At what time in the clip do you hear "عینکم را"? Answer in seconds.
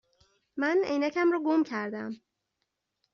0.85-1.39